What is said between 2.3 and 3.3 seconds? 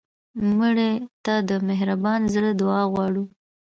زړه دعا غواړو